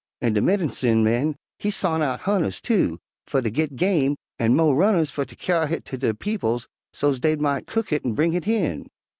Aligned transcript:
An' 0.19 0.33
de 0.33 0.41
medincin' 0.41 1.03
man 1.03 1.35
he 1.59 1.69
sont 1.69 2.01
out 2.01 2.21
hunters, 2.21 2.59
too, 2.59 2.97
fer 3.27 3.39
ter 3.39 3.51
git 3.51 3.75
game, 3.75 4.15
an' 4.39 4.55
mo' 4.55 4.73
runners 4.73 5.11
fer 5.11 5.25
ter 5.25 5.35
kyar' 5.35 5.67
hit 5.67 5.85
ter 5.85 5.97
de 5.97 6.15
people 6.15 6.59
so's't 6.91 7.21
dey 7.21 7.35
mought 7.35 7.67
cook 7.67 7.89
hit 7.91 8.03
an' 8.03 8.15
bring 8.15 8.31
hit 8.31 8.47
in. 8.47 8.87